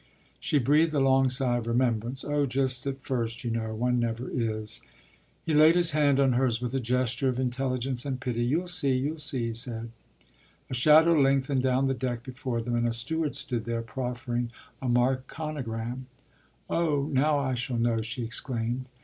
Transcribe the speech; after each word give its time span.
”She 0.39 0.57
breathed 0.57 0.95
a 0.95 0.99
long 0.99 1.29
sigh 1.29 1.57
of 1.57 1.67
remembrance. 1.67 2.25
“Oh, 2.25 2.47
just 2.47 2.87
at 2.87 3.03
first, 3.03 3.43
you 3.43 3.51
know 3.51 3.75
one 3.75 3.99
never 3.99 4.31
is.” 4.33 4.81
He 5.45 5.53
laid 5.53 5.75
his 5.75 5.91
hand 5.91 6.19
on 6.19 6.33
hers 6.33 6.59
with 6.59 6.73
a 6.73 6.79
gesture 6.79 7.29
of 7.29 7.39
intelligence 7.39 8.03
and 8.03 8.19
pity. 8.19 8.43
“You’ll 8.43 8.65
see, 8.65 8.93
you’ll 8.95 9.19
see,” 9.19 9.49
he 9.49 9.53
said. 9.53 9.91
A 10.71 10.73
shadow 10.73 11.13
lengthened 11.13 11.61
down 11.61 11.85
the 11.85 11.93
deck 11.93 12.23
before 12.23 12.63
them, 12.63 12.73
and 12.75 12.87
a 12.87 12.93
steward 12.93 13.35
stood 13.35 13.65
there, 13.65 13.83
proffering 13.83 14.49
a 14.81 14.87
Marconigram. 14.89 16.07
“Oh, 16.67 17.07
now 17.13 17.37
I 17.37 17.53
shall 17.53 17.77
know!” 17.77 18.01
she 18.01 18.23
exclaimed. 18.23 18.85